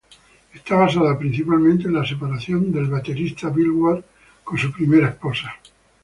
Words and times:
Está 0.57 0.77
basada 0.77 1.15
principalmente 1.15 1.83
en 1.87 1.93
la 1.93 2.03
separación 2.03 2.71
del 2.71 2.85
baterista 2.89 3.49
Bill 3.51 3.69
Ward 3.69 4.03
con 4.43 4.57
su 4.57 4.71
primera 4.71 5.09
esposa. 5.09 5.53